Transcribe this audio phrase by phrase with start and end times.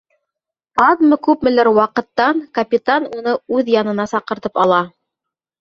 [0.85, 4.83] Аҙмы-күпмелер ваҡыттан капитан уны үҙ янына саҡыртып ала: